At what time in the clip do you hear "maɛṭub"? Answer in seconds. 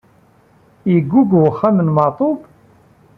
1.95-2.39